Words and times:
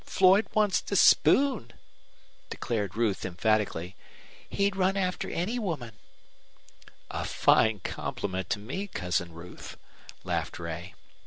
Floyd 0.07 0.47
wants 0.55 0.81
to 0.81 0.95
spoon," 0.95 1.73
declared 2.49 2.95
Ruth, 2.97 3.23
emphatically. 3.23 3.95
"He'd 4.49 4.75
run 4.75 4.97
after 4.97 5.29
any 5.29 5.59
woman." 5.59 5.91
"A 7.11 7.23
fine 7.23 7.81
compliment 7.81 8.49
to 8.49 8.57
me, 8.57 8.87
Cousin 8.87 9.31
Ruth," 9.31 9.77
laughed 10.23 10.57
Ray. 10.57 10.95